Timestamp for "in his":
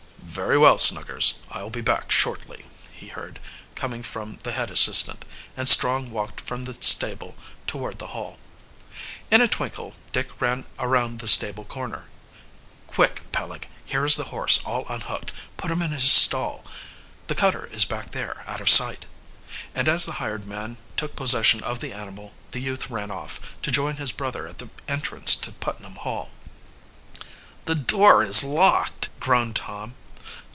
15.81-16.09